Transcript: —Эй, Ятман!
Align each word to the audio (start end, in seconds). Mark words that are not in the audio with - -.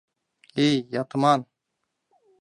—Эй, 0.65 0.77
Ятман! 0.99 1.39